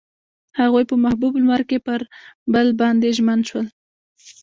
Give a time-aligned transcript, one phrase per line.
[0.59, 1.99] هغوی په محبوب لمر کې پر
[2.53, 3.67] بل باندې ژمن شول.